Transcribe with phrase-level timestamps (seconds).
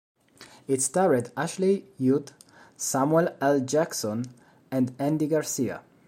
[0.67, 2.31] It starred Ashley Judd,
[2.75, 3.59] Samuel L.
[3.59, 4.25] Jackson
[4.71, 5.83] and Andy Garcia.